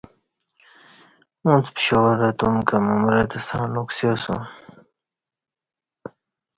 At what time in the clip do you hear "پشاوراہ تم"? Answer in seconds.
1.75-2.55